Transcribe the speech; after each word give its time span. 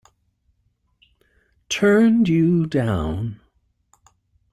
Turned 1.69 2.27
you 2.27 2.65
down? 2.65 3.39